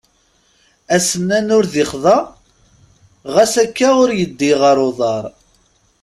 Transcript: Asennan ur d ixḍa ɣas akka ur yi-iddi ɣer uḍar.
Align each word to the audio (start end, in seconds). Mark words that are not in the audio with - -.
Asennan 0.95 1.47
ur 1.57 1.65
d 1.73 1.73
ixḍa 1.83 2.17
ɣas 3.33 3.53
akka 3.63 3.89
ur 4.03 4.09
yi-iddi 4.13 4.51
ɣer 4.61 4.77
uḍar. 4.87 5.25